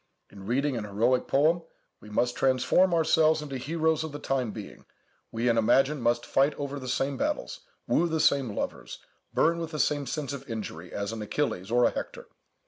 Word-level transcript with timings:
In 0.31 0.47
reading 0.47 0.75
an 0.75 0.83
heroic 0.83 1.27
poem 1.27 1.61
we 1.99 2.09
must 2.09 2.35
transform 2.35 2.91
ourselves 2.91 3.43
into 3.43 3.57
heroes 3.59 4.03
of 4.03 4.11
the 4.11 4.17
time 4.17 4.49
being, 4.49 4.87
we 5.31 5.47
in 5.47 5.59
imagination 5.59 6.01
must 6.01 6.25
fight 6.25 6.55
over 6.55 6.79
the 6.79 6.87
same 6.87 7.17
battles, 7.17 7.59
woo 7.85 8.07
the 8.09 8.19
same 8.19 8.55
loves, 8.55 8.97
burn 9.31 9.59
with 9.59 9.69
the 9.69 9.79
same 9.79 10.07
sense 10.07 10.33
of 10.33 10.49
injury, 10.49 10.91
as 10.91 11.11
an 11.11 11.21
Achilles 11.21 11.69
or 11.69 11.85
a 11.85 11.91
Hector. 11.91 12.25